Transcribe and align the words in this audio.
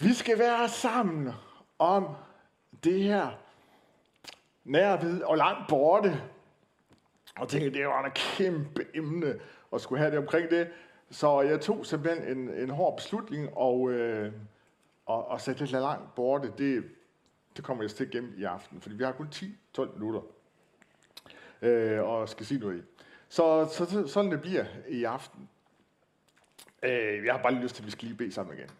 Vi 0.00 0.14
skal 0.14 0.38
være 0.38 0.68
sammen 0.68 1.32
om 1.78 2.16
det 2.84 3.02
her 3.02 3.30
nærved 4.64 5.22
og 5.22 5.36
langt 5.36 5.68
borte. 5.68 6.22
Og 7.36 7.48
tænkte, 7.48 7.78
det 7.78 7.86
var 7.86 8.04
en 8.04 8.10
kæmpe 8.14 8.86
emne 8.94 9.40
at 9.72 9.80
skulle 9.80 9.98
have 9.98 10.10
det 10.10 10.18
omkring 10.18 10.50
det. 10.50 10.70
Så 11.10 11.40
jeg 11.40 11.60
tog 11.60 11.86
simpelthen 11.86 12.38
en, 12.38 12.50
en 12.50 12.70
hård 12.70 12.96
beslutning 12.96 13.56
og, 13.56 13.90
øh, 13.90 14.32
og, 15.06 15.28
og 15.28 15.40
sætte 15.40 15.64
det 15.64 15.70
langt 15.70 16.14
borte. 16.14 16.52
Det, 16.58 16.84
det 17.56 17.64
kommer 17.64 17.84
jeg 17.84 17.90
til 17.90 18.04
at 18.04 18.10
gemme 18.10 18.32
i 18.36 18.44
aften, 18.44 18.80
fordi 18.80 18.94
vi 18.94 19.04
har 19.04 19.12
kun 19.12 19.28
10-12 19.78 19.98
minutter 19.98 20.20
øh, 21.62 22.02
og 22.02 22.28
skal 22.28 22.46
sige 22.46 22.60
noget 22.60 22.78
i. 22.78 22.82
Så, 23.28 23.68
så, 23.72 23.84
så 23.84 24.06
sådan 24.06 24.30
det 24.30 24.40
bliver 24.40 24.64
i 24.88 25.04
aften. 25.04 25.48
Øh, 26.82 27.24
jeg 27.24 27.34
har 27.34 27.42
bare 27.42 27.54
lyst 27.54 27.74
til, 27.74 27.82
at 27.82 27.86
vi 27.86 27.90
skal 27.90 28.06
lige 28.08 28.18
bede 28.18 28.32
sammen 28.32 28.58
igen. 28.58 28.70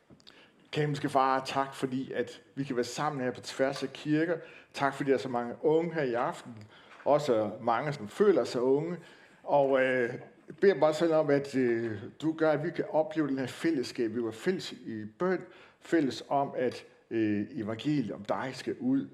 Kæmpe 0.71 1.09
far, 1.09 1.45
tak 1.45 1.75
fordi, 1.75 2.13
at 2.13 2.43
vi 2.55 2.65
kan 2.65 2.77
være 2.77 2.85
sammen 2.85 3.25
her 3.25 3.31
på 3.31 3.41
tværs 3.41 3.83
af 3.83 3.93
kirker. 3.93 4.37
Tak 4.75 4.95
fordi, 4.95 5.11
der 5.11 5.17
er 5.17 5.21
så 5.21 5.29
mange 5.29 5.55
unge 5.63 5.95
her 5.95 6.03
i 6.03 6.15
aften. 6.15 6.55
Også 7.05 7.51
mange, 7.61 7.93
som 7.93 8.09
føler 8.09 8.45
sig 8.45 8.61
unge. 8.61 8.97
Og 9.43 9.81
øh, 9.81 10.15
jeg 10.49 10.57
beder 10.57 10.81
bare 10.81 10.95
sådan 10.95 11.17
om, 11.17 11.31
at 11.31 11.55
øh, 11.55 11.99
du 12.23 12.33
gør, 12.33 12.51
at 12.51 12.65
vi 12.65 12.71
kan 12.71 12.85
opleve 12.91 13.29
den 13.29 13.39
her 13.39 13.47
fællesskab. 13.47 14.15
Vi 14.15 14.23
var 14.23 14.31
fælles 14.31 14.73
i 14.73 15.05
bøn, 15.19 15.41
fælles 15.81 16.25
om, 16.29 16.53
at 16.57 16.85
øh, 17.11 17.47
evangeliet 17.51 18.13
om 18.13 18.25
dig 18.25 18.51
skal 18.55 18.77
ud 18.81 19.09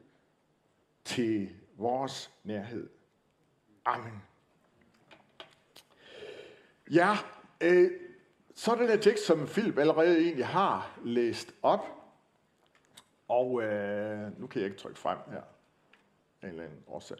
til 1.05 1.51
vores 1.77 2.30
nærhed. 2.45 2.88
Amen. 3.84 4.23
Ja, 6.91 7.16
øh, 7.60 7.91
så 8.55 8.73
er 8.73 8.77
den 8.77 8.89
her 8.89 8.97
tekst, 8.97 9.27
som 9.27 9.47
Philip 9.47 9.79
allerede 9.79 10.19
egentlig 10.19 10.47
har 10.47 10.99
læst 11.05 11.55
op. 11.63 11.81
Og 13.29 13.63
øh, 13.63 14.41
nu 14.41 14.47
kan 14.47 14.61
jeg 14.61 14.71
ikke 14.71 14.83
trykke 14.83 14.99
frem 14.99 15.19
her. 15.30 15.43
En 16.43 16.49
eller 16.49 16.65
anden 16.65 16.83
årsag. 16.87 17.19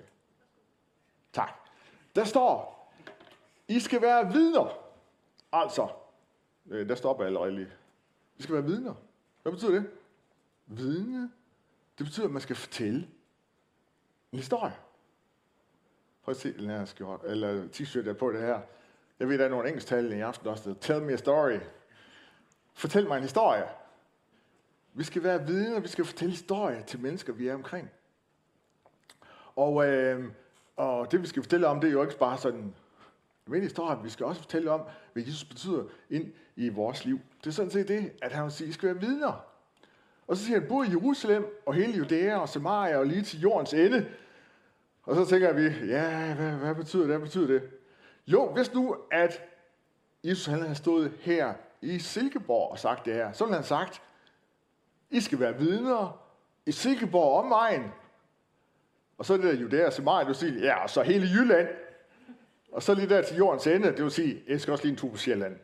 Tak. 1.33 1.51
Der 2.15 2.25
står, 2.25 2.85
I 3.69 3.81
skal 3.81 4.03
være 4.03 4.33
vidner. 4.33 4.79
Altså, 5.53 5.89
øh, 6.67 6.89
der 6.89 6.95
stopper 6.95 7.25
allerede 7.25 7.51
lige. 7.51 7.73
I 8.37 8.43
skal 8.43 8.55
være 8.55 8.65
vidner. 8.65 8.95
Hvad 9.43 9.53
betyder 9.53 9.73
det? 9.73 9.91
Vidne. 10.67 11.31
Det 11.99 12.07
betyder, 12.07 12.27
at 12.27 12.33
man 12.33 12.43
skal 12.43 12.57
fortælle 12.57 13.09
en 14.33 14.39
historie. 14.39 14.77
Prøv 16.23 16.33
at 16.33 16.37
se 16.37 16.59
den 16.59 16.71
her 16.71 16.85
skjort, 16.85 17.21
eller 17.25 17.69
t-shirt, 17.69 18.05
der 18.05 18.13
på 18.13 18.33
det 18.33 18.41
her. 18.41 18.61
Jeg 19.21 19.29
ved, 19.29 19.39
der 19.39 19.45
er 19.45 19.49
nogle 19.49 19.69
engelsktalende 19.69 20.17
i 20.17 20.21
aften 20.21 20.49
også, 20.49 20.71
der 20.71 20.77
Tell 20.81 21.03
me 21.03 21.13
a 21.13 21.17
story. 21.17 21.59
Fortæl 22.75 23.07
mig 23.07 23.17
en 23.17 23.23
historie. 23.23 23.65
Vi 24.95 25.05
skal 25.05 25.23
være 25.23 25.47
vidner, 25.47 25.81
vi 25.81 25.89
skal 25.89 26.05
fortælle 26.05 26.33
historier 26.33 26.83
til 26.83 27.01
mennesker, 27.01 27.33
vi 27.33 27.49
er 27.49 27.55
omkring. 27.55 27.91
Og, 29.57 29.87
øh, 29.87 30.25
og 30.77 31.13
det, 31.13 31.23
vi 31.23 31.27
skal 31.27 31.43
fortælle 31.43 31.67
om, 31.67 31.81
det 31.81 31.89
er 31.89 31.93
jo 31.93 32.03
ikke 32.03 32.19
bare 32.19 32.39
sådan 32.39 32.75
en 33.47 33.63
historie. 33.63 34.03
Vi 34.03 34.11
skal 34.11 34.27
også 34.27 34.41
fortælle 34.41 34.71
om, 34.71 34.81
hvad 35.13 35.23
Jesus 35.23 35.45
betyder 35.45 35.85
ind 36.11 36.33
i 36.57 36.69
vores 36.69 37.05
liv. 37.05 37.21
Det 37.41 37.47
er 37.47 37.55
sådan 37.55 37.71
set 37.71 37.89
det, 37.89 38.13
at 38.23 38.33
han 38.33 38.51
siger, 38.51 38.67
at 38.67 38.71
I 38.71 38.73
skal 38.73 38.87
være 38.87 39.01
vidner. 39.01 39.45
Og 40.27 40.37
så 40.37 40.45
siger 40.45 40.61
han, 40.61 40.69
både 40.69 40.89
i 40.89 40.91
Jerusalem 40.91 41.63
og 41.67 41.75
hele 41.75 41.93
Judæa 41.93 42.37
og 42.37 42.49
Samaria 42.49 42.97
og 42.97 43.07
lige 43.07 43.23
til 43.23 43.41
jordens 43.41 43.75
ende. 43.75 44.07
Og 45.03 45.17
så 45.17 45.25
tænker 45.25 45.53
vi, 45.53 45.87
ja, 45.87 46.35
hvad, 46.35 46.51
hvad 46.51 46.75
betyder 46.75 47.03
det? 47.03 47.11
Hvad 47.11 47.21
betyder 47.21 47.47
det? 47.47 47.71
Jo, 48.27 48.53
hvis 48.53 48.75
nu, 48.75 48.97
at 49.13 49.43
Jesus 50.25 50.47
han 50.47 50.63
havde 50.63 50.75
stået 50.75 51.13
her 51.21 51.55
i 51.83 51.99
Silkeborg 51.99 52.71
og 52.71 52.79
sagt 52.79 53.05
det 53.05 53.15
her, 53.15 53.33
så 53.33 53.45
ville 53.45 53.55
han 53.55 53.65
sagt, 53.65 54.03
I 55.11 55.21
skal 55.21 55.41
være 55.41 55.59
vidner 55.59 56.21
i 56.67 56.73
Silkeborg 56.73 57.45
omegn. 57.45 57.93
Og 59.19 59.27
så 59.27 59.33
er 59.33 59.37
det 59.37 59.47
der 59.47 59.61
Judæa 59.61 59.87
og 59.87 59.93
Samaria, 59.93 60.29
du 60.29 60.35
siger, 60.35 60.61
ja, 60.61 60.83
og 60.83 60.91
så 60.91 61.03
hele 61.03 61.27
Jylland. 61.27 61.69
Og 62.73 62.83
så 62.83 62.95
lige 62.95 63.09
der 63.09 63.23
til 63.23 63.37
jordens 63.37 63.67
ende, 63.67 63.89
det 63.89 64.03
vil 64.03 64.11
sige, 64.11 64.43
jeg 64.49 64.61
skal 64.61 64.73
også 64.73 64.85
lige 64.85 64.93
en 64.93 64.99
tur 64.99 65.11
på 65.11 65.17
Sjælland. 65.17 65.57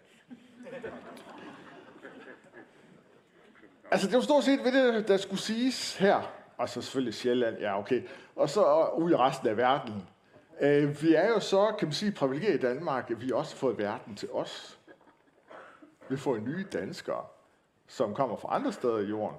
Altså, 3.91 4.06
det 4.06 4.15
var 4.15 4.20
stort 4.20 4.44
set 4.44 4.65
ved 4.65 4.72
det, 4.72 5.09
der 5.09 5.16
skulle 5.16 5.41
siges 5.41 5.97
her. 5.97 6.32
Og 6.56 6.69
så 6.69 6.82
selvfølgelig 6.82 7.15
Sjælland, 7.15 7.59
ja 7.59 7.78
okay. 7.78 8.03
Og 8.37 8.50
så 8.50 8.91
ud 8.99 9.10
i 9.10 9.16
resten 9.16 9.49
af 9.49 9.56
verden. 9.56 10.09
Øh, 10.60 11.03
vi 11.03 11.15
er 11.15 11.28
jo 11.28 11.41
så, 11.41 11.75
kan 11.78 11.88
man 11.88 11.93
sige, 11.93 12.12
privilegeret 12.12 12.54
i 12.54 12.59
Danmark, 12.59 13.10
at 13.10 13.22
vi 13.22 13.32
også 13.32 13.54
har 13.54 13.59
fået 13.59 13.78
verden 13.78 14.16
til 14.16 14.31
os. 14.32 14.78
Vi 16.09 16.16
får 16.16 16.37
nye 16.37 16.66
danskere, 16.72 17.25
som 17.87 18.15
kommer 18.15 18.37
fra 18.37 18.56
andre 18.56 18.72
steder 18.72 18.99
i 18.99 19.04
jorden. 19.04 19.37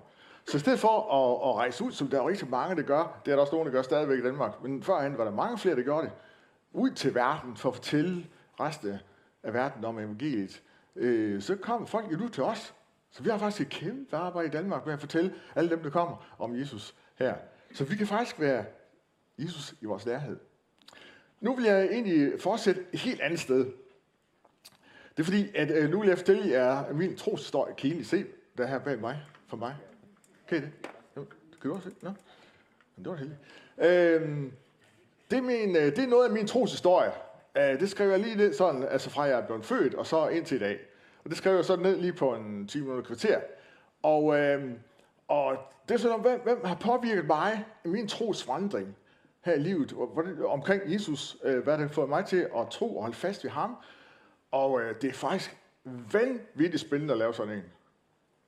Så 0.47 0.57
i 0.57 0.59
stedet 0.59 0.79
for 0.79 1.13
at, 1.13 1.49
at 1.49 1.55
rejse 1.55 1.83
ud, 1.83 1.91
som 1.91 2.07
der 2.07 2.21
er 2.21 2.27
rigtig 2.27 2.49
mange, 2.49 2.75
der 2.75 2.81
gør, 2.81 3.19
det 3.25 3.31
er 3.31 3.35
der 3.35 3.41
også 3.41 3.53
nogen, 3.53 3.65
der 3.65 3.71
gør 3.71 3.81
stadigvæk 3.81 4.19
i 4.19 4.21
Danmark, 4.21 4.63
men 4.63 4.83
førhen 4.83 5.17
var 5.17 5.23
der 5.23 5.31
mange 5.31 5.57
flere, 5.57 5.75
der 5.75 5.81
gjorde 5.81 6.05
det, 6.05 6.13
ud 6.73 6.91
til 6.91 7.15
verden 7.15 7.57
for 7.57 7.69
at 7.69 7.75
fortælle 7.75 8.27
resten 8.59 8.97
af 9.43 9.53
verden 9.53 9.85
om 9.85 9.99
evangeliet, 9.99 10.61
øh, 10.95 11.41
så 11.41 11.55
kommer 11.55 11.87
folk 11.87 12.11
jo 12.11 12.17
nu 12.17 12.27
til 12.27 12.43
os. 12.43 12.73
Så 13.11 13.23
vi 13.23 13.29
har 13.29 13.37
faktisk 13.37 13.61
et 13.61 13.69
kæmpe 13.69 14.17
arbejde 14.17 14.47
i 14.47 14.51
Danmark 14.51 14.85
med 14.85 14.93
at 14.93 14.99
fortælle 14.99 15.33
alle 15.55 15.69
dem, 15.69 15.83
der 15.83 15.89
kommer 15.89 16.35
om 16.39 16.55
Jesus 16.55 16.95
her. 17.15 17.35
Så 17.73 17.83
vi 17.83 17.95
kan 17.95 18.07
faktisk 18.07 18.39
være 18.39 18.65
Jesus 19.37 19.75
i 19.81 19.85
vores 19.85 20.05
nærhed. 20.05 20.39
Nu 21.41 21.55
vil 21.55 21.65
jeg 21.65 21.85
egentlig 21.85 22.41
fortsætte 22.41 22.85
et 22.93 22.99
helt 22.99 23.21
andet 23.21 23.39
sted. 23.39 23.65
Det 25.17 25.19
er 25.19 25.23
fordi, 25.23 25.55
at 25.55 25.71
øh, 25.71 25.89
nu 25.89 25.99
vil 25.99 26.07
jeg 26.07 26.17
fortælle 26.17 26.49
jer 26.49 26.93
min 26.93 27.17
troshistorie. 27.17 27.73
Kan 27.75 27.87
I 27.87 27.89
egentlig 27.89 28.07
se, 28.07 28.25
der 28.57 28.63
er 28.63 28.67
her 28.67 28.79
bag 28.79 28.99
mig, 28.99 29.19
for 29.47 29.57
mig? 29.57 29.75
Kan 30.47 30.57
I 30.57 30.61
det? 30.61 30.71
Jo, 31.17 31.21
det 31.21 31.59
kan 31.61 31.69
du 31.69 31.75
også 31.75 31.89
se. 31.89 31.95
Nå, 32.01 32.09
men 32.95 33.05
det 33.05 33.11
var 33.11 33.17
heldigt. 33.17 33.39
Øhm, 33.77 34.51
det, 35.31 35.37
er 35.37 35.41
min, 35.41 35.75
øh, 35.75 35.83
det 35.83 35.99
er 35.99 36.07
noget 36.07 36.25
af 36.25 36.31
min 36.31 36.47
troshistorie. 36.47 37.11
Øh, 37.57 37.79
det 37.79 37.89
skrev 37.89 38.09
jeg 38.09 38.19
lige 38.19 38.35
ned 38.35 38.53
sådan, 38.53 38.83
altså 38.83 39.09
fra 39.09 39.21
jeg 39.21 39.39
er 39.39 39.45
blevet 39.45 39.65
født, 39.65 39.93
og 39.93 40.05
så 40.05 40.27
indtil 40.27 40.55
i 40.55 40.59
dag. 40.59 40.79
Og 41.23 41.29
det 41.29 41.37
skrev 41.37 41.55
jeg 41.55 41.65
så 41.65 41.75
ned 41.75 41.97
lige 41.97 42.13
på 42.13 42.35
en 42.35 42.67
10 42.67 42.79
minutter 42.79 43.03
kvarter. 43.03 43.39
Og, 44.03 44.37
øhm, 44.37 44.79
og 45.27 45.57
det 45.89 45.93
er 45.93 45.99
sådan, 45.99 46.21
hvem, 46.21 46.39
hvem 46.43 46.65
har 46.65 46.75
påvirket 46.75 47.25
mig 47.25 47.65
i 47.85 47.87
min 47.87 48.07
trosvandring 48.07 48.95
her 49.41 49.53
i 49.53 49.59
livet, 49.59 49.93
omkring 50.45 50.93
Jesus, 50.93 51.37
øh, 51.43 51.63
hvad 51.63 51.73
det 51.73 51.81
har 51.81 51.87
fået 51.87 52.09
mig 52.09 52.25
til 52.25 52.47
at 52.57 52.67
tro 52.71 52.95
og 52.95 53.01
holde 53.01 53.15
fast 53.15 53.43
ved 53.43 53.51
ham. 53.51 53.75
Og 54.51 54.81
øh, 54.81 54.95
det 55.01 55.09
er 55.09 55.13
faktisk 55.13 55.57
vanvittigt 56.11 56.81
spændende 56.81 57.13
at 57.13 57.17
lave 57.17 57.33
sådan 57.33 57.53
en. 57.53 57.63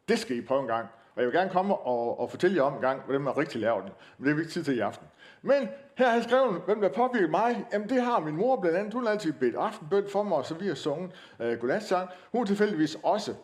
Det 0.08 0.20
skal 0.20 0.38
I 0.38 0.42
prøve 0.42 0.62
en 0.62 0.68
gang. 0.68 0.88
Og 1.16 1.22
jeg 1.22 1.26
vil 1.26 1.36
gerne 1.36 1.50
komme 1.50 1.76
og, 1.76 2.20
og 2.20 2.30
fortælle 2.30 2.56
jer 2.56 2.64
om 2.64 2.74
en 2.74 2.82
gang, 2.82 3.02
hvordan 3.02 3.22
man 3.22 3.38
rigtig 3.38 3.62
laver 3.62 3.82
den. 3.82 3.90
Men 4.18 4.26
det 4.26 4.32
er 4.32 4.36
vi 4.36 4.42
ikke 4.42 4.54
tid 4.54 4.64
til 4.64 4.78
i 4.78 4.80
aften. 4.80 5.08
Men 5.42 5.70
her 5.98 6.08
har 6.08 6.14
jeg 6.14 6.24
skrevet, 6.24 6.62
hvem 6.66 6.82
der 6.82 6.90
påvirket 6.90 7.30
mig. 7.30 7.66
Jamen 7.74 7.90
det 7.90 8.02
har 8.02 8.20
min 8.20 8.36
mor 8.36 8.62
blandt 8.62 8.78
andet. 8.78 8.94
Hun 8.94 9.04
har 9.04 9.12
altid 9.12 9.34
bedt 9.34 9.56
aftenbøn 9.56 10.10
for 10.10 10.24
mig, 10.24 10.38
og 10.38 10.46
så 10.46 10.56
vi 10.56 10.68
har 10.68 10.76
sunget 10.76 11.12
øh, 11.40 11.60
godnatsang. 11.60 12.10
Hun 12.32 12.42
er 12.42 12.46
tilfældigvis 12.46 12.98
også 13.04 13.36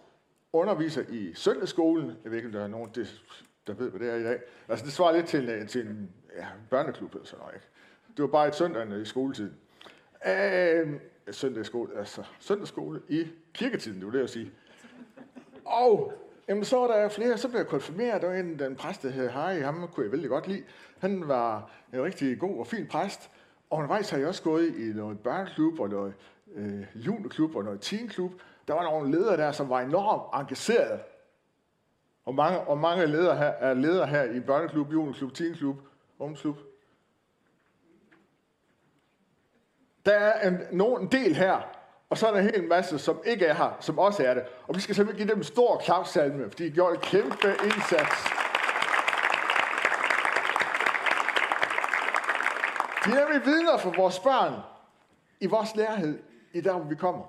underviser 0.54 1.04
i 1.10 1.34
søndagsskolen. 1.34 2.18
Jeg 2.24 2.32
ved 2.32 2.38
ikke, 2.38 2.48
om 2.48 2.52
der 2.52 2.64
er 2.64 2.68
nogen, 2.68 2.92
der 3.70 3.76
ved, 3.76 3.90
hvad 3.90 4.00
det 4.00 4.10
er 4.10 4.16
i 4.16 4.24
dag. 4.24 4.40
Altså 4.68 4.86
det 4.86 4.94
svarer 4.94 5.16
lidt 5.16 5.28
til, 5.28 5.50
øh, 5.50 5.68
til 5.68 5.88
en 5.88 6.10
ja, 6.38 6.46
børneklub 6.70 7.14
eller 7.14 7.26
sådan 7.26 7.40
noget. 7.40 7.56
Ikke? 7.56 7.68
Det 8.18 8.22
var 8.22 8.28
bare 8.28 8.48
et 8.48 8.56
søndag 8.56 9.02
i 9.02 9.06
skoletiden. 9.06 9.54
Øh, 10.28 11.00
søndagsskole, 11.32 11.98
altså 11.98 12.24
søndagsskole 12.40 13.02
i 13.10 13.28
kirketiden, 13.54 13.98
det 13.98 14.06
var 14.06 14.12
det 14.12 14.24
at 14.24 14.30
sige. 14.30 14.52
Og 15.66 16.14
jamen, 16.48 16.66
så 16.66 16.78
var 16.78 16.88
der 16.88 17.10
flere, 17.10 17.38
så 17.38 17.48
blev 17.48 17.60
jeg 17.60 17.68
konfirmeret, 17.68 18.22
der 18.22 18.28
var 18.28 18.36
en, 18.36 18.60
den 18.60 18.76
præst, 18.76 19.04
der 19.04 19.10
hed 19.10 19.30
Harry, 19.30 19.62
ham 19.62 19.90
kunne 19.94 20.04
jeg 20.04 20.12
vældig 20.12 20.30
godt 20.30 20.48
lide. 20.48 20.64
Han 21.00 21.28
var 21.28 21.72
en 21.94 22.04
rigtig 22.04 22.40
god 22.40 22.60
og 22.60 22.68
fin 22.68 22.88
præst, 22.88 23.30
og 23.70 23.78
undervejs 23.78 24.10
har 24.10 24.18
jeg 24.18 24.28
også 24.28 24.44
gået 24.44 24.76
i 24.78 24.94
noget 24.96 25.20
børneklub 25.20 25.80
og 25.80 25.90
noget 25.90 26.14
øh, 26.56 26.86
juniorklub 26.96 27.56
og 27.56 27.64
noget 27.64 27.82
teenklub. 27.82 28.32
Der 28.68 28.74
var 28.74 28.84
nogle 28.84 29.12
ledere 29.12 29.38
der, 29.38 29.52
som 29.52 29.70
var 29.70 29.82
enormt 29.82 30.42
engageret 30.42 31.00
og 32.30 32.36
mange, 32.36 32.60
og 32.60 32.78
mange 32.78 33.06
ledere 33.06 33.38
her, 33.38 33.46
er 33.46 33.74
ledere 33.74 34.08
her 34.08 34.24
i 34.24 34.40
børneklub, 34.40 34.92
juniorklub, 34.92 35.34
teenklub, 35.34 35.78
ungdomsklub. 36.20 36.58
Der 40.06 40.12
er 40.14 40.48
en, 40.48 40.60
nogen, 40.72 41.02
en 41.02 41.12
del 41.12 41.36
her, 41.36 41.62
og 42.10 42.18
så 42.18 42.28
er 42.28 42.32
der 42.32 42.40
en 42.40 42.50
hel 42.56 42.64
masse, 42.64 43.00
som 43.00 43.22
ikke 43.26 43.46
er 43.46 43.54
her, 43.54 43.78
som 43.80 44.00
også 44.00 44.24
er 44.24 44.34
det. 44.34 44.44
Og 44.68 44.76
vi 44.76 44.80
skal 44.80 44.96
simpelthen 44.96 45.26
give 45.26 45.32
dem 45.32 45.40
en 45.40 45.44
stor 45.44 45.78
klapsalme, 45.78 46.50
fordi 46.50 46.66
de 46.66 46.72
gjorde 46.72 46.96
en 46.96 47.02
kæmpe 47.02 47.48
indsats. 47.64 48.24
De 53.06 53.12
er 53.12 53.40
vi 53.40 53.46
vidner 53.46 53.78
for 53.78 53.94
vores 53.98 54.20
børn 54.20 54.54
i 55.40 55.48
vores 55.48 55.76
lærhed, 55.76 56.20
i 56.54 56.62
der, 56.62 56.74
hvor 56.74 56.90
vi 56.90 56.96
kommer. 56.96 57.26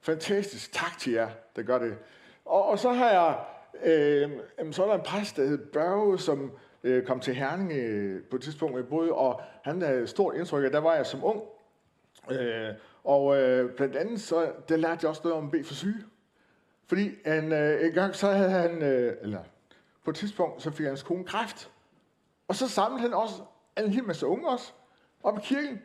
Fantastisk. 0.00 0.72
Tak 0.72 0.98
til 0.98 1.12
jer, 1.12 1.28
der 1.56 1.62
gør 1.62 1.78
det. 1.78 1.98
Og, 2.44 2.66
og 2.66 2.78
så 2.78 2.92
har 2.92 3.10
jeg, 3.10 3.38
øh, 3.84 4.30
så 4.72 4.82
er 4.82 4.86
der 4.86 4.94
en 4.94 5.04
præst, 5.04 5.36
der 5.36 5.46
hedder 5.46 5.64
Børge, 5.72 6.18
som 6.18 6.52
øh, 6.84 7.06
kom 7.06 7.20
til 7.20 7.34
Herning 7.34 7.72
øh, 7.72 8.22
på 8.30 8.36
et 8.36 8.42
tidspunkt, 8.42 8.76
jeg 8.76 8.88
boede, 8.88 9.12
og 9.12 9.40
han 9.62 9.82
havde 9.82 10.06
stort 10.06 10.36
indtryk 10.36 10.64
af, 10.64 10.70
der 10.70 10.78
var 10.78 10.94
jeg 10.94 11.06
som 11.06 11.24
ung. 11.24 11.42
Øh, 12.30 12.74
og 13.04 13.36
øh, 13.36 13.76
blandt 13.76 13.96
andet, 13.96 14.20
så 14.20 14.52
der 14.68 14.76
lærte 14.76 14.98
jeg 15.02 15.08
også 15.08 15.20
noget 15.24 15.38
om 15.38 15.44
at 15.44 15.50
bede 15.50 15.64
for 15.64 15.74
syge. 15.74 16.04
Fordi 16.86 17.08
en, 17.26 17.52
øh, 17.52 17.86
en 17.86 17.92
gang, 17.92 18.14
så 18.14 18.32
havde 18.32 18.50
han, 18.50 18.82
øh, 18.82 19.16
eller 19.22 19.42
på 20.04 20.10
et 20.10 20.16
tidspunkt, 20.16 20.62
så 20.62 20.70
fik 20.70 20.86
hans 20.86 21.02
kone 21.02 21.24
kræft. 21.24 21.70
Og 22.48 22.54
så 22.54 22.68
samlede 22.68 23.00
han 23.00 23.14
også 23.14 23.34
en 23.78 23.90
hel 23.90 24.04
masse 24.04 24.26
unge 24.26 24.48
også 24.48 24.72
op 25.22 25.38
i 25.38 25.40
kirken. 25.42 25.82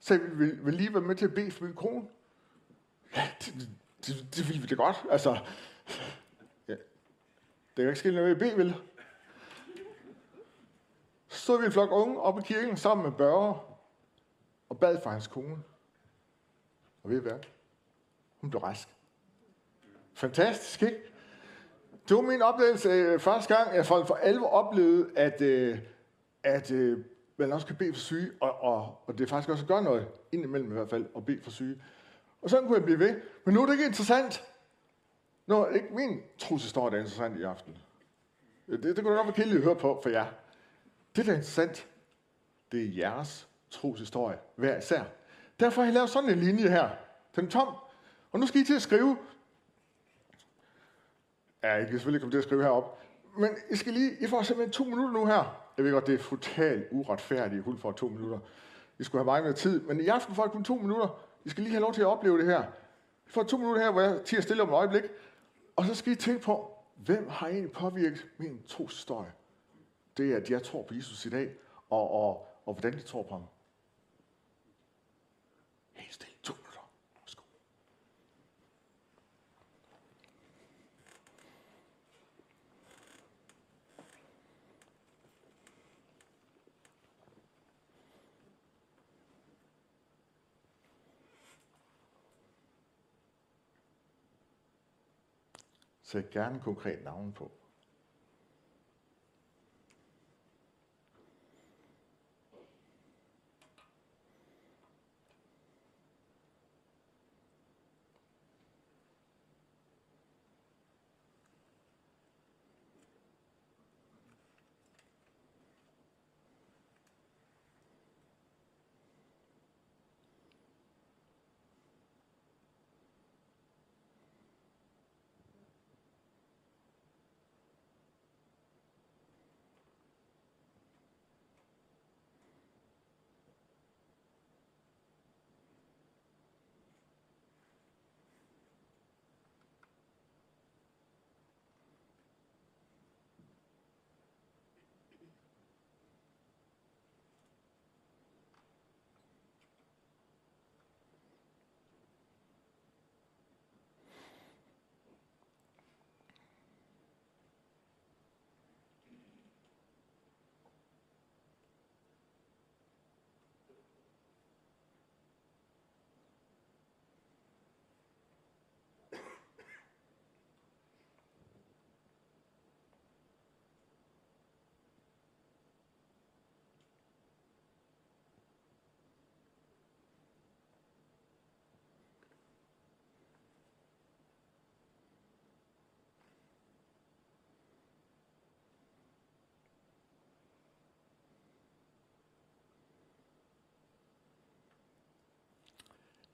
Så 0.00 0.18
vi 0.18 0.44
vil, 0.44 0.58
vil 0.64 0.74
lige 0.74 0.94
være 0.94 1.02
med 1.02 1.14
til 1.14 1.24
at 1.24 1.34
bede 1.34 1.50
for 1.50 1.64
min 1.64 1.74
kone. 1.74 2.02
Ja, 3.16 3.22
det, 3.44 3.68
det, 4.06 4.26
det 4.36 4.48
ville 4.48 4.62
vi 4.62 4.66
da 4.66 4.74
godt. 4.74 4.96
Altså 5.10 5.38
det 7.78 7.84
kan 7.84 7.90
ikke 7.90 7.98
ske 7.98 8.12
noget, 8.12 8.30
I 8.30 8.38
bede. 8.38 8.74
Så 11.28 11.38
stod 11.38 11.60
vi 11.60 11.66
en 11.66 11.72
flok 11.72 11.92
unge 11.92 12.20
op 12.20 12.38
i 12.38 12.42
kirken 12.42 12.76
sammen 12.76 13.04
med 13.04 13.12
Børge 13.12 13.54
og 14.68 14.78
bad 14.78 15.00
for 15.02 15.10
hans 15.10 15.26
kone. 15.26 15.56
Og 17.02 17.10
ved 17.10 17.18
I 17.18 17.22
hvad? 17.22 17.38
Hun 18.40 18.50
blev 18.50 18.62
rask. 18.62 18.88
Fantastisk, 20.14 20.82
ikke? 20.82 20.96
Det 22.08 22.16
var 22.16 22.22
min 22.22 22.42
oplevelse 22.42 22.88
øh, 22.88 23.20
første 23.20 23.56
gang, 23.56 23.74
jeg 23.74 23.86
for, 23.86 24.04
for 24.04 24.14
alvor 24.14 24.48
oplevede, 24.48 25.10
at, 25.16 25.40
øh, 25.40 25.78
at 26.42 26.70
øh, 26.70 27.04
man 27.36 27.52
også 27.52 27.66
kan 27.66 27.76
bede 27.76 27.92
for 27.92 28.00
syge, 28.00 28.30
og, 28.40 28.62
og, 28.62 29.02
og 29.06 29.18
det 29.18 29.24
er 29.24 29.28
faktisk 29.28 29.48
også 29.48 29.64
at 29.64 29.68
gøre 29.68 29.82
noget, 29.82 30.08
indimellem 30.32 30.70
i 30.70 30.74
hvert 30.74 30.90
fald, 30.90 31.06
at 31.16 31.26
bede 31.26 31.42
for 31.42 31.50
syge. 31.50 31.82
Og 32.42 32.50
sådan 32.50 32.66
kunne 32.66 32.76
jeg 32.76 32.84
blive 32.84 32.98
ved. 32.98 33.20
Men 33.44 33.54
nu 33.54 33.62
er 33.62 33.66
det 33.66 33.72
ikke 33.72 33.86
interessant. 33.86 34.47
Nå, 35.48 35.66
ikke 35.66 35.88
min 35.90 36.20
troshistorie, 36.38 36.90
der 36.90 36.96
er 36.96 37.00
interessant 37.00 37.40
i 37.40 37.42
aften. 37.42 37.76
Det, 38.66 38.82
det 38.82 39.04
kunne 39.04 39.14
nok 39.14 39.26
være 39.26 39.34
kedeligt 39.34 39.58
at 39.58 39.64
høre 39.64 39.76
på 39.76 40.00
for 40.02 40.10
jer. 40.10 40.26
Det, 41.16 41.26
der 41.26 41.32
er 41.32 41.36
interessant, 41.36 41.88
det 42.72 42.80
er 42.80 42.88
jeres 42.96 43.48
troshistorie, 43.70 44.38
hver 44.56 44.78
især. 44.78 45.04
Derfor 45.60 45.80
har 45.80 45.86
jeg 45.86 45.94
lavet 45.94 46.10
sådan 46.10 46.30
en 46.30 46.38
linje 46.38 46.68
her. 46.68 46.90
Den 47.36 47.46
er 47.46 47.50
tom. 47.50 47.74
Og 48.32 48.40
nu 48.40 48.46
skal 48.46 48.60
I 48.60 48.64
til 48.64 48.74
at 48.74 48.82
skrive. 48.82 49.18
Ja, 51.62 51.76
I 51.76 51.84
kan 51.84 51.92
selvfølgelig 51.92 52.20
komme 52.20 52.32
til 52.32 52.38
at 52.38 52.44
skrive 52.44 52.62
herop. 52.62 53.02
Men 53.38 53.50
I 53.70 53.76
skal 53.76 53.92
lige, 53.92 54.12
I 54.20 54.26
får 54.26 54.42
simpelthen 54.42 54.72
to 54.72 54.84
minutter 54.84 55.10
nu 55.12 55.26
her. 55.26 55.62
Jeg 55.76 55.84
ved 55.84 55.92
godt, 55.92 56.06
det 56.06 56.14
er 56.14 56.24
totalt 56.24 56.88
uretfærdigt, 56.90 57.58
at 57.58 57.64
hun 57.64 57.78
får 57.78 57.92
to 57.92 58.08
minutter. 58.08 58.38
I 58.98 59.04
skulle 59.04 59.20
have 59.20 59.24
meget 59.24 59.44
mere 59.44 59.52
tid, 59.52 59.80
men 59.80 60.00
i 60.00 60.06
aften 60.06 60.34
får 60.34 60.46
I 60.46 60.48
kun 60.48 60.64
to 60.64 60.74
minutter. 60.74 61.20
I 61.44 61.48
skal 61.48 61.62
lige 61.62 61.72
have 61.72 61.82
lov 61.82 61.94
til 61.94 62.00
at 62.00 62.06
opleve 62.06 62.38
det 62.38 62.46
her. 62.46 62.62
I 63.26 63.30
får 63.30 63.42
to 63.42 63.56
minutter 63.56 63.82
her, 63.82 63.90
hvor 63.90 64.00
jeg 64.00 64.20
tiger 64.24 64.42
stille 64.42 64.62
om 64.62 64.68
et 64.68 64.72
øjeblik. 64.72 65.02
Og 65.78 65.84
så 65.84 65.94
skal 65.94 66.12
I 66.12 66.16
tænke 66.16 66.40
på, 66.40 66.78
hvem 66.96 67.28
har 67.28 67.48
egentlig 67.48 67.72
påvirket 67.72 68.26
min 68.38 68.62
troshistorie? 68.62 69.32
Det 70.16 70.32
er, 70.32 70.36
at 70.36 70.50
jeg 70.50 70.62
tror 70.62 70.82
på 70.82 70.94
Jesus 70.94 71.26
i 71.26 71.30
dag, 71.30 71.54
og, 71.90 72.10
og, 72.10 72.48
og 72.66 72.74
hvordan 72.74 72.92
de 72.92 73.02
tror 73.02 73.22
på 73.22 73.34
ham. 73.34 73.44
Helt 75.92 76.14
stille. 76.14 76.34
To 76.42 76.54
minutter. 76.54 76.90
Værsgo. 77.20 77.42
Sæt 96.08 96.30
gerne 96.30 96.60
konkret 96.60 97.04
navn 97.04 97.32
på. 97.32 97.52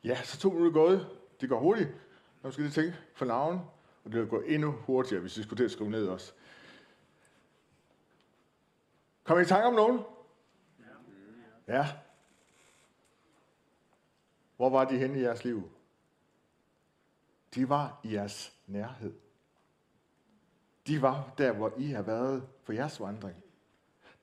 Ja, 0.05 0.23
så 0.23 0.39
to 0.39 0.51
minutter 0.51 0.73
gået. 0.73 1.09
Det 1.41 1.49
går 1.49 1.61
hurtigt. 1.61 1.89
Nu 2.43 2.51
skal 2.51 2.65
lige 2.65 2.73
tænke 2.73 2.99
for 3.15 3.25
navn, 3.25 3.61
og 4.05 4.13
det 4.13 4.21
vil 4.21 4.29
gå 4.29 4.41
endnu 4.41 4.71
hurtigere, 4.71 5.21
hvis 5.21 5.39
vi 5.39 5.43
skulle 5.43 5.59
til 5.59 5.65
at 5.65 5.71
skrive 5.71 5.91
ned 5.91 6.09
også. 6.09 6.33
Kom 9.25 9.39
I 9.39 9.43
i 9.43 9.45
tanke 9.45 9.67
om 9.67 9.75
nogen? 9.75 10.01
Ja. 11.69 11.87
Hvor 14.57 14.71
var 14.71 14.85
de 14.85 14.99
henne 14.99 15.19
i 15.19 15.23
jeres 15.23 15.45
liv? 15.45 15.71
De 17.55 17.69
var 17.69 18.01
i 18.03 18.15
jeres 18.15 18.53
nærhed. 18.67 19.15
De 20.87 21.03
var 21.03 21.35
der, 21.39 21.53
hvor 21.53 21.73
I 21.79 21.87
har 21.87 22.03
været 22.03 22.49
på 22.65 22.73
jeres 22.73 23.01
vandring. 23.01 23.37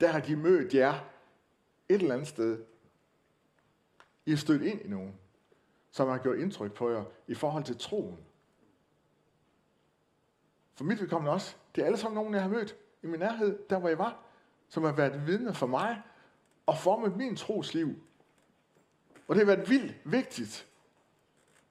Der 0.00 0.08
har 0.08 0.20
de 0.20 0.36
mødt 0.36 0.74
jer 0.74 0.92
et 1.88 2.02
eller 2.02 2.14
andet 2.14 2.28
sted. 2.28 2.64
I 4.26 4.30
har 4.30 4.36
stødt 4.36 4.62
ind 4.62 4.80
i 4.80 4.88
nogen 4.88 5.18
som 5.92 6.08
har 6.08 6.18
gjort 6.18 6.38
indtryk 6.38 6.72
på 6.72 6.90
jer 6.90 7.04
i 7.26 7.34
forhold 7.34 7.64
til 7.64 7.78
troen. 7.78 8.18
For 10.74 10.84
mit 10.84 11.00
vedkommende 11.00 11.32
også. 11.32 11.56
Det 11.74 11.82
er 11.82 11.86
alle 11.86 11.98
sammen 11.98 12.14
nogen, 12.14 12.34
jeg 12.34 12.42
har 12.42 12.48
mødt 12.48 12.76
i 13.02 13.06
min 13.06 13.20
nærhed, 13.20 13.58
der 13.70 13.78
hvor 13.78 13.88
jeg 13.88 13.98
var, 13.98 14.22
som 14.68 14.84
har 14.84 14.92
været 14.92 15.26
vidne 15.26 15.54
for 15.54 15.66
mig 15.66 16.02
og 16.66 16.78
formet 16.78 17.16
min 17.16 17.36
trosliv. 17.36 17.88
Og 19.28 19.34
det 19.34 19.46
har 19.46 19.54
været 19.56 19.68
vildt 19.68 19.94
vigtigt. 20.04 20.68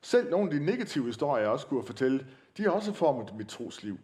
Selv 0.02 0.30
nogle 0.30 0.52
af 0.52 0.60
de 0.60 0.66
negative 0.66 1.06
historier, 1.06 1.42
jeg 1.42 1.52
også 1.52 1.68
kunne 1.68 1.84
fortælle, 1.84 2.28
de 2.58 2.64
har 2.64 2.72
også 2.72 2.94
formet 2.94 3.36
mit 3.36 3.48
trosliv. 3.48 3.98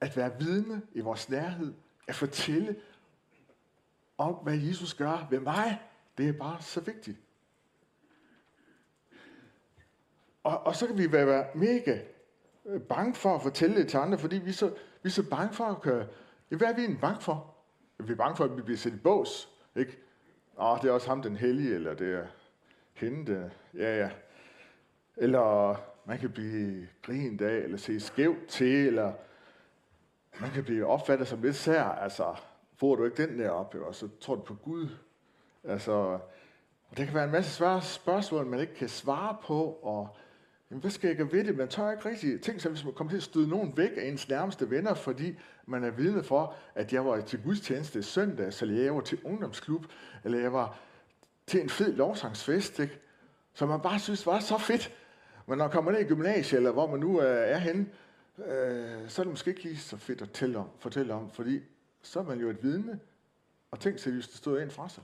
At 0.00 0.16
være 0.16 0.38
vidne 0.38 0.82
i 0.92 1.00
vores 1.00 1.28
nærhed, 1.28 1.74
at 2.08 2.14
fortælle 2.14 2.80
om, 4.18 4.34
hvad 4.34 4.56
Jesus 4.56 4.94
gør 4.94 5.26
ved 5.30 5.40
mig, 5.40 5.89
det 6.18 6.28
er 6.28 6.32
bare 6.32 6.62
så 6.62 6.80
vigtigt. 6.80 7.18
Og, 10.42 10.66
og 10.66 10.76
så 10.76 10.86
kan 10.86 10.98
vi 10.98 11.12
være 11.12 11.46
mega 11.54 11.98
øh, 12.66 12.80
bange 12.80 13.14
for 13.14 13.34
at 13.34 13.42
fortælle 13.42 13.76
det 13.76 13.88
til 13.88 13.96
andre, 13.96 14.18
fordi 14.18 14.38
vi 14.38 14.50
er 14.50 14.54
så, 14.54 14.68
vi 15.02 15.08
er 15.08 15.10
så 15.10 15.30
bange 15.30 15.54
for 15.54 15.64
at 15.64 15.82
køre. 15.82 16.06
Hvad 16.48 16.68
er 16.68 16.74
vi 16.74 16.80
egentlig 16.80 17.00
bange 17.00 17.20
for? 17.20 17.54
Vi 17.98 18.12
er 18.12 18.16
bange 18.16 18.36
for, 18.36 18.44
at 18.44 18.56
vi 18.56 18.62
bliver 18.62 18.78
sat 18.78 18.92
i 18.92 18.96
bås. 18.96 19.48
Ikke? 19.76 19.98
Åh, 20.58 20.78
det 20.82 20.88
er 20.88 20.92
også 20.92 21.08
ham 21.08 21.22
den 21.22 21.36
hellige, 21.36 21.74
eller 21.74 21.94
det 21.94 22.14
er 22.14 22.26
hende, 22.94 23.32
der, 23.32 23.50
ja 23.74 23.98
ja. 23.98 24.10
Eller 25.16 25.76
man 26.04 26.18
kan 26.18 26.30
blive 26.30 26.88
grint 27.02 27.40
af, 27.40 27.56
eller 27.56 27.76
se 27.76 28.00
skævt 28.00 28.46
til, 28.48 28.86
eller 28.86 29.12
man 30.40 30.50
kan 30.50 30.64
blive 30.64 30.86
opfattet 30.86 31.28
som 31.28 31.42
lidt 31.42 31.56
sær. 31.56 31.84
Altså, 31.84 32.34
får 32.76 32.96
du 32.96 33.04
ikke 33.04 33.26
den 33.26 33.38
der 33.38 33.50
op, 33.50 33.74
og 33.74 33.94
så 33.94 34.08
tror 34.20 34.34
du 34.34 34.42
på 34.42 34.54
Gud, 34.54 34.88
Altså, 35.64 35.92
og 35.92 36.20
der 36.96 37.04
kan 37.04 37.14
være 37.14 37.24
en 37.24 37.30
masse 37.30 37.50
svære 37.50 37.82
spørgsmål, 37.82 38.46
man 38.46 38.60
ikke 38.60 38.74
kan 38.74 38.88
svare 38.88 39.36
på, 39.42 39.64
og 39.82 40.16
Jamen, 40.70 40.80
hvad 40.80 40.90
skal 40.90 41.08
jeg 41.08 41.16
gøre 41.16 41.32
ved 41.32 41.44
det? 41.44 41.56
Man 41.56 41.68
tør 41.68 41.90
ikke 41.90 42.08
rigtig. 42.08 42.40
tænke 42.40 42.60
sig, 42.60 42.70
hvis 42.70 42.84
man 42.84 42.94
kommer 42.94 43.10
til 43.10 43.16
at 43.16 43.22
støde 43.22 43.48
nogen 43.48 43.76
væk 43.76 43.90
af 43.96 44.04
ens 44.04 44.28
nærmeste 44.28 44.70
venner, 44.70 44.94
fordi 44.94 45.38
man 45.66 45.84
er 45.84 45.90
vidne 45.90 46.22
for, 46.22 46.54
at 46.74 46.92
jeg 46.92 47.04
var 47.06 47.20
til 47.20 47.42
gudstjeneste 47.42 48.02
søndag, 48.02 48.52
eller 48.60 48.82
jeg 48.82 48.94
var 48.94 49.00
til 49.00 49.18
ungdomsklub, 49.24 49.86
eller 50.24 50.38
jeg 50.38 50.52
var 50.52 50.78
til 51.46 51.60
en 51.60 51.70
fed 51.70 51.92
lovsangsfest, 51.92 52.78
ikke? 52.78 53.00
som 53.54 53.68
man 53.68 53.80
bare 53.80 53.98
synes 53.98 54.26
var 54.26 54.40
så 54.40 54.58
fedt. 54.58 54.94
Men 55.46 55.58
når 55.58 55.64
man 55.64 55.72
kommer 55.72 55.92
ned 55.92 56.00
i 56.00 56.04
gymnasiet, 56.04 56.58
eller 56.58 56.72
hvor 56.72 56.86
man 56.86 57.00
nu 57.00 57.22
øh, 57.22 57.48
er 57.48 57.58
henne, 57.58 57.86
øh, 58.38 59.08
så 59.08 59.22
er 59.22 59.24
det 59.24 59.30
måske 59.30 59.50
ikke 59.50 59.62
lige 59.62 59.76
så 59.76 59.96
fedt 59.96 60.22
at 60.22 60.30
tælle 60.30 60.58
om, 60.58 60.68
fortælle 60.78 61.14
om, 61.14 61.30
fordi 61.30 61.60
så 62.02 62.18
er 62.18 62.24
man 62.24 62.40
jo 62.40 62.50
et 62.50 62.62
vidne, 62.62 63.00
og 63.70 63.80
tænk 63.80 63.98
sig, 63.98 64.12
hvis 64.12 64.28
det 64.28 64.36
stod 64.36 64.60
ind 64.60 64.70
fra 64.70 64.88
sig. 64.88 65.02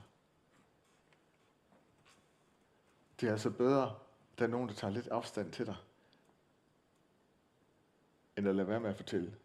Det 3.21 3.27
er 3.27 3.31
altså 3.31 3.49
bedre, 3.49 3.83
at 3.83 4.39
der 4.39 4.45
er 4.45 4.49
nogen, 4.49 4.69
der 4.69 4.75
tager 4.75 4.93
lidt 4.93 5.07
afstand 5.07 5.51
til 5.51 5.65
dig, 5.65 5.75
end 8.37 8.47
at 8.47 8.55
lade 8.55 8.67
være 8.67 8.79
med 8.79 8.89
at 8.89 8.95
fortælle. 8.95 9.35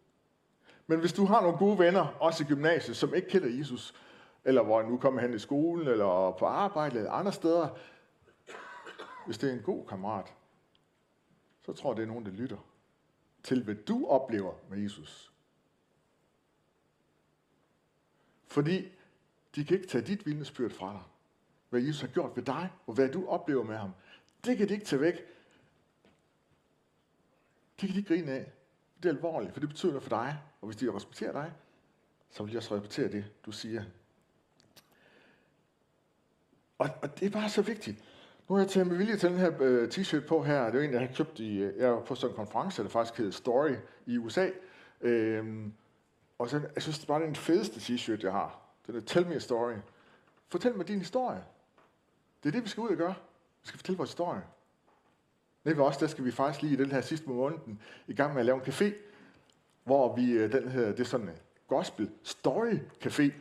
Men 0.86 1.00
hvis 1.00 1.12
du 1.12 1.24
har 1.24 1.40
nogle 1.40 1.58
gode 1.58 1.78
venner, 1.78 2.06
også 2.20 2.44
i 2.44 2.46
gymnasiet, 2.46 2.96
som 2.96 3.14
ikke 3.14 3.28
kender 3.28 3.48
Jesus, 3.58 3.94
eller 4.44 4.62
hvor 4.62 4.82
nu 4.82 4.98
kommer 4.98 5.20
hen 5.20 5.34
i 5.34 5.38
skolen, 5.38 5.88
eller 5.88 6.36
på 6.38 6.46
arbejde, 6.46 6.98
eller 6.98 7.10
andre 7.10 7.32
steder, 7.32 7.68
hvis 9.26 9.38
det 9.38 9.50
er 9.50 9.54
en 9.54 9.62
god 9.62 9.86
kammerat, 9.86 10.34
så 11.62 11.72
tror 11.72 11.90
jeg, 11.90 11.96
det 11.96 12.02
er 12.02 12.06
nogen, 12.06 12.26
der 12.26 12.32
lytter 12.32 12.58
til, 13.42 13.64
hvad 13.64 13.74
du 13.74 14.06
oplever 14.06 14.54
med 14.68 14.78
Jesus. 14.78 15.32
Fordi 18.46 18.92
de 19.54 19.64
kan 19.64 19.76
ikke 19.76 19.88
tage 19.88 20.06
dit 20.06 20.26
vidnesbyrd 20.26 20.70
fra 20.70 20.92
dig. 20.92 21.02
Hvad 21.72 21.80
Jesus 21.80 22.00
har 22.00 22.08
gjort 22.08 22.36
ved 22.36 22.42
dig, 22.42 22.70
og 22.86 22.94
hvad 22.94 23.08
du 23.08 23.26
oplever 23.26 23.64
med 23.64 23.76
ham. 23.76 23.90
Det 24.44 24.56
kan 24.58 24.68
de 24.68 24.72
ikke 24.72 24.86
tage 24.86 25.00
væk. 25.00 25.14
Det 27.80 27.88
kan 27.88 27.88
de 27.88 27.96
ikke 27.96 28.14
grine 28.14 28.32
af. 28.32 28.52
Det 29.02 29.08
er 29.08 29.14
alvorligt, 29.14 29.52
for 29.52 29.60
det 29.60 29.68
betyder 29.68 29.92
noget 29.92 30.02
for 30.02 30.10
dig. 30.10 30.38
Og 30.60 30.66
hvis 30.66 30.76
de 30.76 30.94
respekterer 30.94 31.32
dig, 31.32 31.52
så 32.30 32.42
vil 32.42 32.52
de 32.52 32.58
også 32.58 32.74
respektere 32.74 33.08
det, 33.12 33.24
du 33.46 33.52
siger. 33.52 33.84
Og, 36.78 36.90
og 37.02 37.20
det 37.20 37.26
er 37.26 37.30
bare 37.30 37.48
så 37.48 37.62
vigtigt. 37.62 38.04
Nu 38.48 38.54
har 38.54 38.62
jeg 38.62 38.70
taget 38.70 38.86
med 38.86 38.96
vilje 38.96 39.16
til 39.16 39.28
den 39.28 39.38
her 39.38 39.52
øh, 39.60 39.88
t-shirt 39.88 40.26
på 40.26 40.42
her. 40.42 40.70
Det 40.70 40.80
er 40.80 40.84
en, 40.84 40.92
jeg 40.92 41.00
har 41.00 41.14
købt 41.16 41.38
i, 41.38 41.56
øh, 41.56 41.78
jeg 41.78 41.92
var 41.92 42.00
på 42.00 42.14
sådan 42.14 42.32
en 42.32 42.36
konference, 42.36 42.82
der 42.82 42.88
faktisk 42.88 43.18
hedder 43.18 43.32
Story 43.32 43.74
i 44.06 44.18
USA. 44.18 44.50
Øhm, 45.00 45.72
og 46.38 46.48
så, 46.48 46.60
jeg 46.74 46.82
synes, 46.82 46.98
det 46.98 47.04
er 47.04 47.14
bare 47.14 47.26
den 47.26 47.36
fedeste 47.36 47.80
t-shirt, 47.80 48.22
jeg 48.22 48.32
har. 48.32 48.60
Den 48.86 48.96
er 48.96 49.00
Tell 49.00 49.26
me 49.26 49.34
a 49.34 49.38
story. 49.38 49.74
Fortæl 50.48 50.76
mig 50.76 50.88
din 50.88 50.98
historie. 50.98 51.44
Det 52.42 52.48
er 52.48 52.52
det, 52.52 52.64
vi 52.64 52.68
skal 52.68 52.80
ud 52.80 52.88
og 52.88 52.96
gøre. 52.96 53.14
Vi 53.62 53.68
skal 53.68 53.78
fortælle 53.78 53.96
vores 53.96 54.10
historie. 54.10 54.42
Nede 55.64 55.76
ved 55.76 55.84
os, 55.84 55.96
der 55.96 56.06
skal 56.06 56.24
vi 56.24 56.30
faktisk 56.30 56.62
lige 56.62 56.72
i 56.72 56.76
den 56.76 56.90
her 56.90 57.00
sidste 57.00 57.28
måneden 57.28 57.82
i 58.06 58.14
gang 58.14 58.32
med 58.32 58.40
at 58.40 58.46
lave 58.46 58.56
en 58.56 58.72
café, 58.72 58.94
hvor 59.84 60.16
vi, 60.16 60.32
øh, 60.32 60.52
den 60.52 60.68
her, 60.68 60.86
det 60.86 61.00
er 61.00 61.04
sådan 61.04 61.28
en 61.28 61.38
gospel 61.68 62.10
story 62.22 62.78
café. 63.04 63.32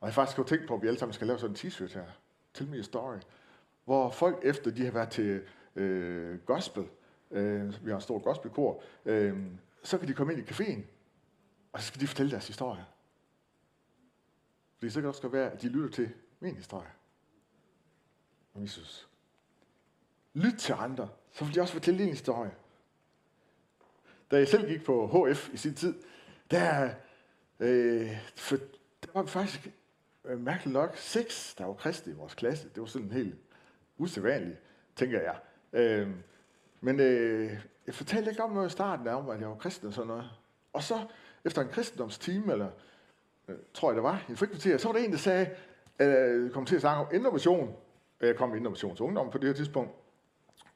Og 0.00 0.06
jeg 0.06 0.14
faktisk 0.14 0.36
har 0.36 0.44
tænkt 0.44 0.68
på, 0.68 0.74
at 0.74 0.82
vi 0.82 0.86
alle 0.86 0.98
sammen 0.98 1.12
skal 1.12 1.26
lave 1.26 1.38
sådan 1.38 1.56
en 1.56 1.56
t-shirt 1.56 1.94
her. 1.94 2.06
Tell 2.54 2.70
me 2.70 2.78
a 2.78 2.82
story. 2.82 3.18
Hvor 3.84 4.10
folk 4.10 4.38
efter 4.42 4.70
de 4.70 4.84
har 4.84 4.92
været 4.92 5.10
til 5.10 5.42
øh, 5.76 6.38
gospel, 6.38 6.86
øh, 7.30 7.84
vi 7.84 7.90
har 7.90 7.96
en 7.96 8.02
stor 8.02 8.18
gospelkor, 8.18 8.82
øh, 9.04 9.36
så 9.82 9.98
kan 9.98 10.08
de 10.08 10.14
komme 10.14 10.32
ind 10.32 10.42
i 10.42 10.52
caféen, 10.52 10.80
og 11.72 11.80
så 11.80 11.86
skal 11.86 12.00
de 12.00 12.06
fortælle 12.06 12.30
deres 12.30 12.46
historie. 12.46 12.84
Fordi 14.78 14.90
så 14.90 14.94
kan 14.94 15.02
det 15.02 15.08
også 15.08 15.28
være, 15.28 15.50
at 15.50 15.62
de 15.62 15.68
lytter 15.68 15.90
til 15.90 16.10
min 16.40 16.56
historie 16.56 16.90
om 18.54 18.62
Jesus. 18.62 19.08
Lyt 20.34 20.54
til 20.58 20.72
andre, 20.72 21.08
så 21.32 21.44
vil 21.44 21.54
de 21.54 21.60
også 21.60 21.72
fortælle 21.72 21.98
din 21.98 22.08
historie. 22.08 22.54
Da 24.30 24.36
jeg 24.36 24.48
selv 24.48 24.68
gik 24.68 24.84
på 24.84 25.06
HF 25.06 25.50
i 25.52 25.56
sin 25.56 25.74
tid, 25.74 25.94
der, 26.50 26.90
øh, 27.60 28.10
for, 28.36 28.56
der 29.02 29.08
var 29.14 29.26
faktisk 29.26 29.68
øh, 30.24 30.40
mærkeligt 30.40 30.72
nok 30.72 30.96
seks, 30.96 31.54
der 31.54 31.64
var 31.64 31.74
kristne 31.74 32.12
i 32.12 32.16
vores 32.16 32.34
klasse. 32.34 32.68
Det 32.68 32.80
var 32.80 32.86
sådan 32.86 33.12
helt 33.12 33.34
usædvanligt, 33.98 34.58
tænker 34.96 35.20
jeg. 35.20 35.36
Øh, 35.72 36.08
men 36.80 37.00
øh, 37.00 37.52
jeg 37.86 37.94
fortalte 37.94 38.30
ikke 38.30 38.42
om 38.42 38.52
noget 38.52 38.68
i 38.68 38.72
starten 38.72 39.08
om, 39.08 39.28
at 39.28 39.40
jeg 39.40 39.48
var 39.48 39.54
kristen 39.54 39.88
og 39.88 39.94
sådan 39.94 40.08
noget. 40.08 40.30
Og 40.72 40.82
så, 40.82 41.06
efter 41.44 41.62
en 41.62 41.68
kristendomstime, 41.68 42.52
eller 42.52 42.70
øh, 43.48 43.56
tror 43.74 43.90
jeg 43.90 43.96
det 43.96 44.02
var, 44.02 44.24
i 44.28 44.34
frikvarter, 44.34 44.78
så 44.78 44.88
var 44.88 44.92
der 44.92 45.04
en, 45.04 45.12
der 45.12 45.18
sagde, 45.18 45.50
øh, 45.98 46.50
kom 46.50 46.66
til 46.66 46.74
at 46.74 46.80
snakke 46.80 47.06
om 47.06 47.14
innovation. 47.14 47.76
Jeg 48.20 48.36
kom 48.36 48.54
i 48.54 48.56
innovationsungdom 48.56 49.30
på 49.30 49.38
det 49.38 49.46
her 49.46 49.54
tidspunkt. 49.54 49.92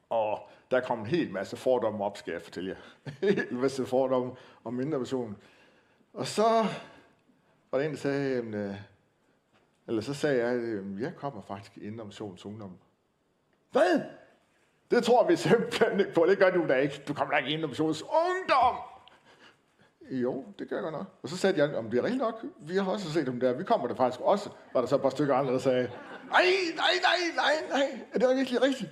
Og 0.09 0.49
der 0.71 0.79
kom 0.79 0.99
en 0.99 1.05
hel 1.05 1.31
masse 1.31 1.57
fordomme 1.57 2.03
op, 2.03 2.17
skal 2.17 2.31
jeg 2.31 2.41
fortælle 2.41 2.69
jer. 2.69 3.11
en 3.29 3.35
hel 3.35 3.53
masse 3.53 3.85
fordomme 3.85 4.31
om 4.63 4.79
innovation. 4.79 5.37
Og 6.13 6.27
så 6.27 6.65
var 7.71 7.79
der 7.79 7.85
en, 7.85 7.91
der 7.91 7.97
sagde, 7.97 8.43
øh, 8.43 8.75
eller 9.87 10.01
så 10.01 10.13
sagde 10.13 10.45
jeg, 10.45 10.53
at 10.53 11.01
jeg 11.01 11.15
kommer 11.15 11.41
faktisk 11.41 11.77
i 11.77 11.87
innovationsungdom. 11.87 12.77
Hvad? 13.71 14.01
Det 14.91 15.03
tror 15.03 15.27
vi 15.27 15.35
simpelthen 15.35 15.99
ikke 15.99 16.13
på. 16.13 16.25
Det 16.25 16.37
gør 16.37 16.49
du 16.49 16.67
da 16.67 16.75
ikke. 16.75 17.03
Du 17.07 17.13
kommer 17.13 17.33
da 17.33 17.37
ikke 17.37 17.49
i 17.49 17.53
innovationsungdom. 17.53 18.75
Jo, 20.11 20.45
det 20.59 20.69
gør 20.69 20.81
jeg 20.81 20.91
nok. 20.91 21.05
Og 21.23 21.29
så 21.29 21.37
sagde 21.37 21.57
jeg, 21.63 21.75
om 21.75 21.89
det 21.89 21.99
er 21.99 22.03
rigtigt 22.03 22.21
nok. 22.21 22.45
Vi 22.59 22.75
har 22.75 22.91
også 22.91 23.11
set 23.11 23.27
dem 23.27 23.39
der. 23.39 23.53
Vi 23.53 23.63
kommer 23.63 23.87
der 23.87 23.95
faktisk 23.95 24.21
også. 24.21 24.49
Var 24.73 24.81
der 24.81 24.87
så 24.87 24.95
et 24.95 25.01
par 25.01 25.09
stykker 25.09 25.35
andre, 25.35 25.53
der 25.53 25.59
sagde, 25.59 25.91
nej, 26.29 26.45
nej, 26.75 26.91
nej, 27.01 27.35
nej, 27.35 27.69
nej. 27.69 27.99
Er 28.13 28.19
det 28.19 28.37
virkelig 28.37 28.61
rigtigt? 28.61 28.89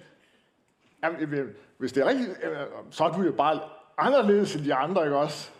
Jamen, 1.04 1.22
øh, 1.22 1.40
øh, 1.40 1.48
hvis 1.78 1.94
det 1.94 2.04
er 2.04 2.08
rigtigt, 2.08 2.30
øh, 2.30 2.58
så 2.92 3.04
er 3.04 3.12
du 3.12 3.22
jo 3.22 3.32
bare 3.32 3.62
anderledes 3.98 4.56
end 4.56 4.66
de 4.66 4.74
andre, 4.74 5.04
ikke 5.04 5.18
også? 5.18 5.52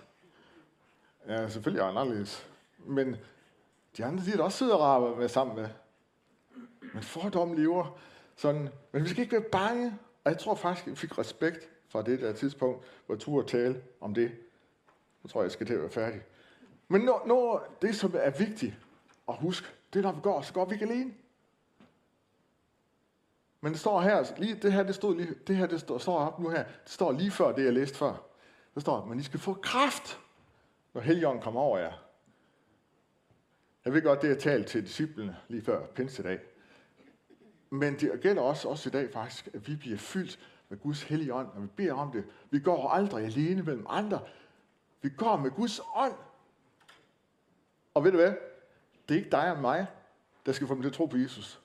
Ja, 1.28 1.50
selvfølgelig 1.50 1.82
er 1.82 1.86
anderledes. 1.86 2.48
Men 2.78 3.16
de 3.98 4.06
andre, 4.06 4.24
de 4.26 4.32
er 4.32 4.44
også 4.44 4.58
søde 4.58 4.80
og 4.80 5.18
med 5.18 5.28
sammen 5.28 5.56
med. 5.56 5.68
Men 6.94 7.04
fordommen 7.04 7.58
lever 7.58 8.00
sådan. 8.36 8.70
Men 8.92 9.04
vi 9.04 9.10
skal 9.10 9.22
ikke 9.22 9.34
være 9.34 9.50
bange. 9.52 9.94
Og 10.24 10.32
jeg 10.32 10.40
tror 10.40 10.56
faktisk, 10.56 10.88
jeg 10.88 10.98
fik 10.98 11.18
respekt 11.18 11.70
fra 11.90 12.02
det 12.02 12.22
der 12.22 12.34
tidspunkt, 12.34 12.86
hvor 13.06 13.16
jeg 13.16 13.20
turde 13.20 13.48
tale 13.48 13.82
om 14.02 14.14
det. 14.14 14.32
Så 15.27 15.31
tror 15.31 15.41
jeg, 15.41 15.43
jeg 15.43 15.51
skal 15.51 15.65
til 15.67 15.74
at 15.74 15.81
være 15.81 15.89
færdig. 15.89 16.22
Men 16.88 17.01
når, 17.01 17.24
når 17.27 17.77
det, 17.81 17.96
som 17.96 18.13
er 18.17 18.29
vigtigt 18.29 18.74
at 19.29 19.36
huske, 19.36 19.67
det 19.93 20.00
er, 20.00 20.03
når 20.03 20.12
vi 20.12 20.22
går, 20.22 20.41
så 20.41 20.53
går 20.53 20.65
vi 20.65 20.74
ikke 20.74 20.86
alene. 20.86 21.13
Men 23.62 23.72
det 23.72 23.79
står 23.79 24.01
her, 24.01 24.25
lige, 24.38 24.55
det 24.55 24.74
her, 24.74 24.84
det, 24.84 24.96
stod 24.96 25.15
lige, 25.15 25.36
det 25.48 25.55
her, 25.55 25.65
det 25.65 25.79
står, 25.79 25.98
står 25.98 26.19
op 26.19 26.39
nu 26.39 26.50
her, 26.50 26.63
det 26.63 26.91
står 26.91 27.12
lige 27.12 27.31
før 27.31 27.51
det, 27.51 27.65
jeg 27.65 27.74
læste 27.74 27.98
før. 27.98 28.24
Der 28.74 28.81
står, 28.81 29.05
men 29.05 29.19
I 29.19 29.24
skal 29.24 29.39
få 29.39 29.53
kraft, 29.53 30.19
når 30.93 31.01
Helligånden 31.01 31.43
kommer 31.43 31.62
over 31.62 31.77
jer. 31.77 31.93
Jeg 33.86 33.93
ved 33.93 34.01
godt, 34.01 34.22
det 34.22 34.31
er 34.31 34.39
talt 34.39 34.67
til 34.67 34.84
disciplene 34.84 35.38
lige 35.48 35.62
før 35.62 35.86
pinsedag. 35.86 36.39
Men 37.69 38.00
det 38.00 38.19
gælder 38.22 38.41
også, 38.41 38.67
også 38.67 38.89
i 38.89 38.91
dag 38.91 39.13
faktisk, 39.13 39.50
at 39.53 39.67
vi 39.67 39.75
bliver 39.75 39.98
fyldt 39.98 40.39
med 40.69 40.77
Guds 40.77 41.03
hellige 41.03 41.34
ånd, 41.34 41.48
og 41.48 41.62
vi 41.62 41.67
beder 41.67 41.93
om 41.93 42.12
det. 42.12 42.24
Vi 42.50 42.60
går 42.60 42.89
aldrig 42.89 43.25
alene 43.25 43.63
mellem 43.63 43.86
andre. 43.89 44.19
Vi 45.01 45.10
går 45.10 45.36
med 45.38 45.51
Guds 45.51 45.82
ånd. 45.96 46.16
Og 47.94 48.04
ved 48.04 48.12
du 48.12 48.18
hvad? 48.18 48.34
Det 49.10 49.16
er 49.16 49.20
ikke 49.20 49.32
dig 49.32 49.51
og 49.51 49.62
mig, 49.62 49.88
der 50.46 50.51
skal 50.51 50.68
få 50.68 50.74
dem 50.74 50.82
til 50.82 50.89
at 50.89 50.96
tro 50.96 51.06
på 51.06 51.18
Jesus. 51.18 51.62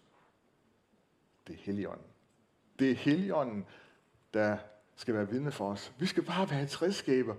Det 1.47 1.53
er 1.53 1.59
Helligånden. 1.59 2.07
Det 2.79 2.91
er 2.91 2.95
Helligånden, 2.95 3.67
der 4.35 4.59
skal 4.97 5.15
være 5.15 5.29
vidne 5.29 5.53
for 5.53 5.71
os. 5.71 5.93
Vi 5.99 6.07
skal 6.07 6.23
bare 6.23 6.51
være 6.51 6.59
hans 6.59 6.83
redskaber 6.83 7.35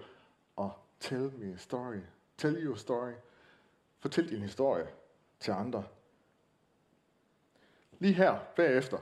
og 0.55 0.71
tell 0.99 1.31
me 1.37 1.53
a 1.53 1.57
story. 1.57 1.99
Tell 2.37 2.65
your 2.65 2.75
story. 2.75 3.11
Fortæl 3.99 4.29
din 4.29 4.41
historie 4.41 4.87
til 5.39 5.51
andre. 5.51 5.83
Lige 7.99 8.13
her, 8.13 8.39
bagefter, 8.55 8.97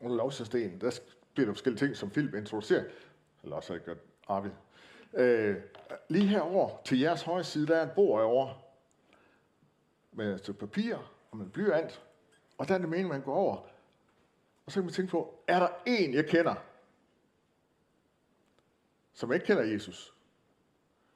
under 0.00 0.16
lovsystenen, 0.16 0.80
der 0.80 0.98
bliver 1.34 1.46
der 1.46 1.54
forskellige 1.54 1.86
ting, 1.86 1.96
som 1.96 2.10
Philip 2.10 2.34
introducerer. 2.34 2.84
Eller 3.42 3.56
også 3.56 3.72
har 3.72 3.74
jeg 3.74 3.84
gjort 3.84 3.98
Arvid. 4.28 4.50
Øh, 5.14 5.56
lige 6.08 6.26
herover 6.26 6.80
til 6.84 6.98
jeres 6.98 7.22
højre 7.22 7.44
side, 7.44 7.66
der 7.66 7.76
er 7.76 7.82
et 7.82 7.92
bord 7.92 8.22
over 8.22 8.54
med 10.12 10.48
et 10.48 10.58
papir 10.58 10.96
og 11.30 11.36
med 11.36 11.46
blyant. 11.46 12.02
Og 12.58 12.68
der 12.68 12.74
er 12.74 12.78
det 12.78 12.88
meningen, 12.88 13.12
man 13.12 13.22
går 13.22 13.34
over. 13.34 13.56
Og 14.66 14.72
så 14.72 14.74
kan 14.74 14.84
man 14.84 14.92
tænke 14.92 15.10
på, 15.10 15.42
er 15.46 15.58
der 15.58 15.68
en, 15.86 16.14
jeg 16.14 16.26
kender, 16.26 16.54
som 19.12 19.32
ikke 19.32 19.46
kender 19.46 19.62
Jesus, 19.62 20.14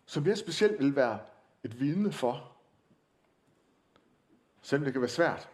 som 0.06 0.26
jeg 0.26 0.38
specielt 0.38 0.78
vil 0.78 0.96
være 0.96 1.18
et 1.62 1.80
vidne 1.80 2.12
for, 2.12 2.56
selvom 4.62 4.84
det 4.84 4.92
kan 4.92 5.02
være 5.02 5.10
svært, 5.10 5.48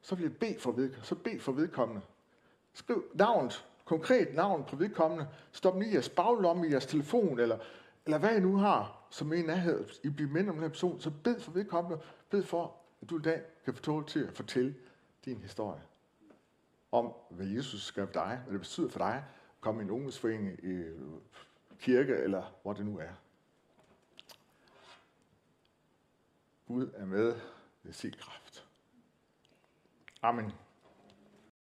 så 0.00 0.14
vil 0.14 0.22
jeg 0.22 0.36
bede 0.36 0.58
for, 0.58 0.72
vedkommende. 0.72 1.06
så 1.06 1.14
bed 1.14 1.40
for 1.40 1.52
vedkommende. 1.52 2.02
Skriv 2.72 3.04
navnet, 3.14 3.66
konkret 3.86 4.34
navn 4.34 4.64
på 4.64 4.76
vedkommende, 4.76 5.28
stop 5.52 5.74
den 5.74 5.82
i 5.82 5.92
jeres 5.92 6.08
baglomme, 6.08 6.68
i 6.68 6.70
jeres 6.70 6.86
telefon, 6.86 7.38
eller, 7.38 7.58
eller 8.04 8.18
hvad 8.18 8.36
I 8.36 8.40
nu 8.40 8.56
har, 8.56 9.06
som 9.10 9.32
en 9.32 9.44
nærhed, 9.44 9.88
I 10.02 10.08
bliver 10.08 10.30
mindet 10.30 10.48
om 10.48 10.54
den 10.54 10.62
her 10.62 10.68
person, 10.68 11.00
så 11.00 11.10
bed 11.24 11.40
for 11.40 11.50
vedkommende, 11.50 12.02
bed 12.30 12.42
for, 12.42 12.76
at 13.02 13.10
du 13.10 13.18
i 13.18 13.22
dag 13.22 13.42
kan 13.64 13.74
få 13.74 13.82
tål 13.82 14.06
til 14.06 14.24
at 14.24 14.32
fortælle 14.32 14.74
din 15.24 15.36
historie 15.36 15.80
om, 16.92 17.12
hvad 17.30 17.46
Jesus 17.46 17.82
skrev 17.82 18.08
dig, 18.14 18.40
hvad 18.44 18.52
det 18.52 18.60
betyder 18.60 18.88
for 18.88 18.98
dig, 18.98 19.14
at 19.16 19.60
komme 19.60 19.82
i 19.82 19.84
en 19.84 19.90
ungdomsforening, 19.90 20.64
i 20.64 20.84
kirke, 21.80 22.16
eller 22.16 22.42
hvor 22.62 22.72
det 22.72 22.86
nu 22.86 22.98
er. 22.98 23.12
Gud 26.68 26.90
er 26.94 27.04
med 27.04 27.36
ved 27.82 27.92
sin 27.92 28.14
kraft. 28.20 28.66
Amen. 30.22 30.52